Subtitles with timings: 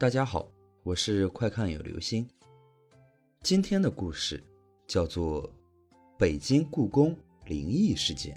[0.00, 0.48] 大家好，
[0.84, 2.24] 我是快看有流星。
[3.42, 4.40] 今天的故事
[4.86, 5.42] 叫做
[6.16, 8.32] 《北京故宫灵异事件》。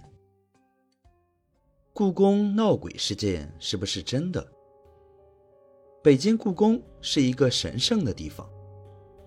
[1.93, 4.43] 故宫闹鬼事件是不是真的？
[6.01, 8.49] 北京故宫是一个神圣的地方，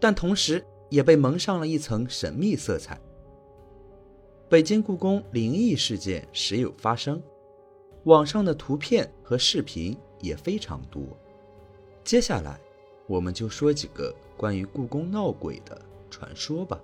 [0.01, 0.61] 但同时
[0.91, 3.01] 也被蒙上了一层神秘色彩。
[4.49, 7.23] 北京故宫灵异事件时有发生，
[8.07, 11.17] 网上的图片和视频也非常多。
[12.05, 12.61] 接下来，
[13.07, 16.79] 我们就说几个关于故宫闹鬼的传说吧。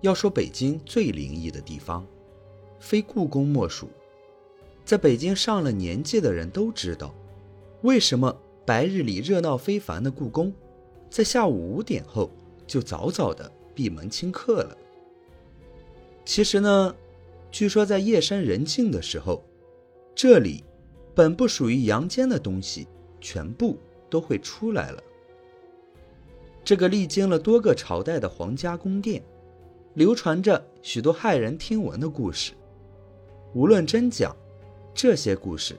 [0.00, 2.04] 要说北京最灵异的地方，
[2.80, 3.88] 非故宫莫属。
[4.84, 7.14] 在北京上了年纪的人都知道，
[7.82, 10.52] 为什么白日里热闹非凡的故宫，
[11.08, 12.28] 在下午五点后
[12.66, 14.76] 就早早的闭门清客了。
[16.24, 16.94] 其实呢，
[17.52, 19.44] 据说在夜深人静的时候，
[20.12, 20.64] 这里。
[21.14, 22.88] 本不属于阳间的东西，
[23.20, 23.78] 全部
[24.10, 25.02] 都会出来了。
[26.64, 29.22] 这个历经了多个朝代的皇家宫殿，
[29.94, 32.52] 流传着许多骇人听闻的故事。
[33.52, 34.34] 无论真假，
[34.92, 35.76] 这些故事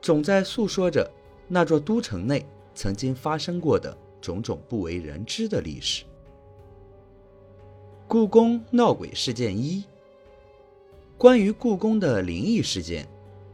[0.00, 1.10] 总在诉说着
[1.48, 6.04] 那座都城内曾经发生过的种种不为人知的历史。
[8.06, 9.82] 故宫闹鬼事件一，
[11.16, 13.08] 关于故宫的灵异事件。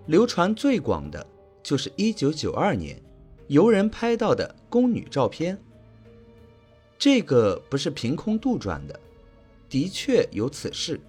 [0.07, 1.27] 流传最广的
[1.63, 3.03] 就是1992年
[3.49, 5.59] 游人拍到的宫女照片。
[6.99, 8.99] 这个不是凭空杜撰的，
[9.69, 11.01] 的确有此事。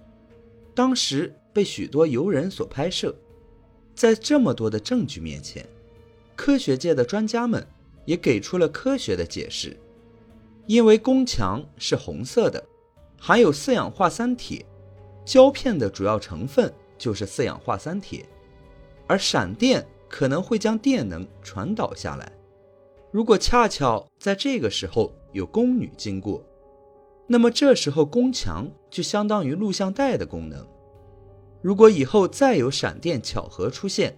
[0.74, 3.14] 当时被许多游人所拍摄，
[3.94, 5.66] 在这么多的证据面前，
[6.34, 7.66] 科学界的专家们
[8.04, 9.74] 也给出了科学的解释。
[10.66, 12.62] 因为宫墙是红色的，
[13.18, 14.66] 含有四氧化三铁，
[15.24, 18.26] 胶片的主要成分就是四氧化三铁。
[19.06, 22.30] 而闪电可能会将电能传导下来。
[23.10, 26.42] 如果恰巧在这个时候有宫女经过，
[27.26, 30.66] 那么这时候宫墙就相当于录像带的功能。
[31.62, 34.16] 如果以后再有闪电巧合出现，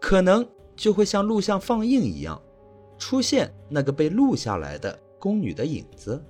[0.00, 2.40] 可能就会像录像放映一样，
[2.98, 6.22] 出现那个被录下来的宫女的影子。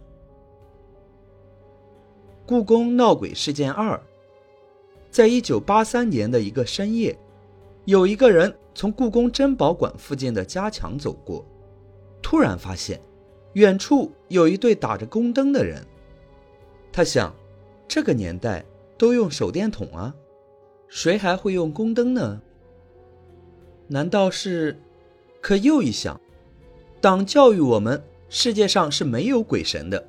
[2.47, 4.01] 故宫闹鬼事件二，
[5.11, 7.17] 在一九八三年的一个深夜。
[7.87, 11.47] 有一个人从故宫珍宝馆附近的夹墙走过，
[12.21, 13.01] 突然发现
[13.53, 15.87] 远处有一对打着宫灯的人。
[16.93, 17.33] 他想，
[17.87, 18.65] 这个年代
[18.99, 20.13] 都用手电筒啊，
[20.89, 22.43] 谁还会用宫灯呢？
[23.87, 24.77] 难道是？
[25.41, 26.21] 可又一想，
[27.01, 30.09] 党教育我们世界上是没有鬼神的，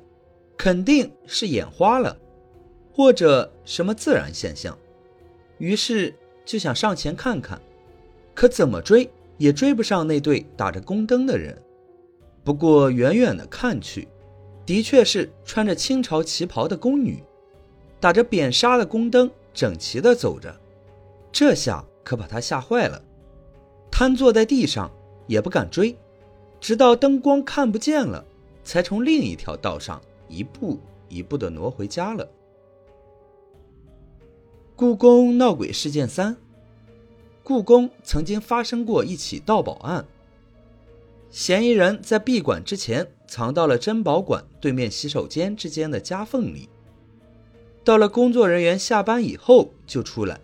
[0.56, 2.18] 肯定是眼花了，
[2.92, 4.76] 或者什么自然现象。
[5.58, 6.12] 于是
[6.44, 7.60] 就想上前看看。
[8.38, 11.60] 可怎么追也追不上那对打着宫灯的人。
[12.44, 14.06] 不过远远的看去，
[14.64, 17.20] 的确是穿着清朝旗袍的宫女，
[17.98, 20.54] 打着扁纱的宫灯，整齐的走着。
[21.32, 23.02] 这下可把他吓坏了，
[23.90, 24.88] 瘫坐在地上
[25.26, 25.96] 也不敢追，
[26.60, 28.24] 直到灯光看不见了，
[28.62, 30.78] 才从另一条道上一步
[31.08, 32.24] 一步的挪回家了。
[34.76, 36.36] 故宫闹鬼事件三。
[37.48, 40.04] 故宫曾经发生过一起盗宝案，
[41.30, 46.68] 嫌疑人在闭馆之前藏到了珍宝馆对面洗手间之间的夹缝里，
[47.82, 50.38] 到了工作人员下班以后就出来，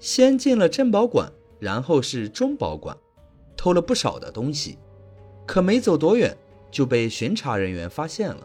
[0.00, 1.30] 先进了珍宝馆，
[1.60, 2.96] 然后是中宝馆，
[3.56, 4.76] 偷了不少的东西，
[5.46, 6.36] 可没走多远
[6.72, 8.44] 就被巡查人员发现了，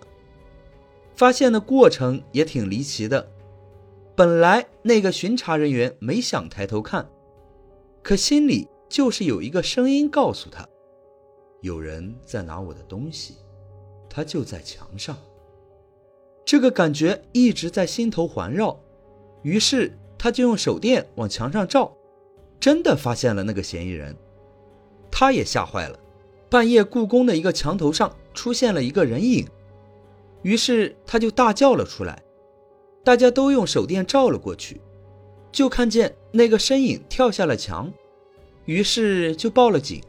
[1.16, 3.28] 发现的过程也挺离奇的，
[4.16, 7.10] 本来那个巡查人员没想抬头看。
[8.04, 10.68] 可心里就是有一个声音告诉他，
[11.62, 13.38] 有人在拿我的东西，
[14.10, 15.18] 他就在墙上。
[16.44, 18.78] 这个感觉一直在心头环绕，
[19.42, 21.96] 于是他就用手电往墙上照，
[22.60, 24.14] 真的发现了那个嫌疑人。
[25.10, 25.98] 他也吓坏了，
[26.50, 29.48] 半夜故宫的一个墙头上出现了一个人影，
[30.42, 32.22] 于是他就大叫了出来，
[33.02, 34.82] 大家都用手电照了过去。
[35.54, 37.90] 就看见那个身影跳下了墙，
[38.66, 40.02] 于是就报了警。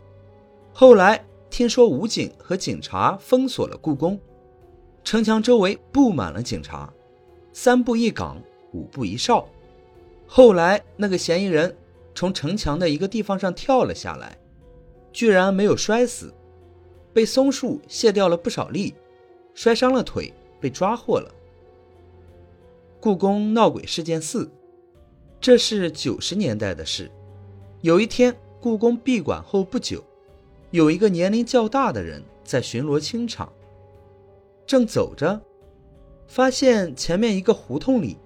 [0.72, 4.18] 后来听说武警和警察封锁了故宫，
[5.04, 6.90] 城墙周围布满了警察，
[7.52, 8.42] 三步一岗，
[8.72, 9.46] 五步一哨。
[10.26, 11.76] 后来那个嫌疑人
[12.14, 14.38] 从城墙的一个地方上跳了下来，
[15.12, 16.32] 居然没有摔死，
[17.12, 18.94] 被松树卸掉了不少力，
[19.52, 21.30] 摔伤了腿，被抓获了。
[22.98, 24.50] 故宫闹鬼事件四。
[25.44, 27.10] 这是九十年代的事。
[27.82, 30.02] 有一天，故宫闭馆后不久，
[30.70, 33.52] 有一个年龄较大的人在巡逻清场，
[34.66, 35.38] 正走着，
[36.26, 38.16] 发现前面一个胡同里，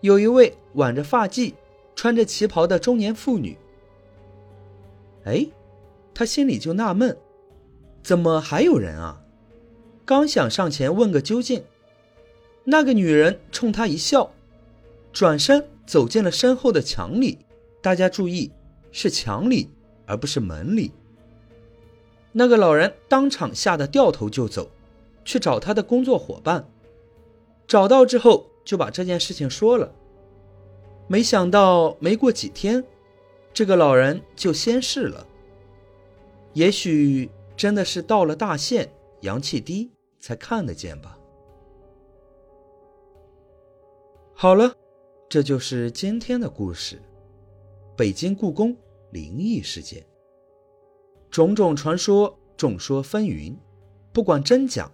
[0.00, 1.54] 有一位挽着发髻、
[1.94, 3.56] 穿着旗袍的中年妇女。
[5.24, 5.46] 哎，
[6.12, 7.16] 他心里就纳闷，
[8.02, 9.22] 怎么还有人啊？
[10.04, 11.62] 刚想上前问个究竟，
[12.64, 14.32] 那个女人冲他一笑，
[15.12, 17.38] 转身走进了身后的墙里。
[17.80, 18.50] 大家注意，
[18.90, 19.70] 是墙里，
[20.06, 20.92] 而不是门里。
[22.32, 24.68] 那个老人当场吓得掉头就走，
[25.24, 26.68] 去找他的工作伙伴。
[27.66, 29.92] 找到之后，就把这件事情说了。
[31.08, 32.84] 没想到没过几天，
[33.54, 35.26] 这个老人就仙逝了。
[36.52, 38.90] 也许真的是到了大限，
[39.20, 41.16] 阳气低才看得见吧。
[44.34, 44.74] 好了，
[45.36, 46.98] 这就是今天的故事——
[47.94, 48.74] 北京故宫
[49.10, 50.02] 灵异事件。
[51.30, 53.54] 种种传说，众说纷纭，
[54.14, 54.90] 不管真假，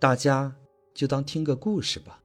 [0.00, 0.52] 大家
[0.92, 2.20] 就当听个故事吧。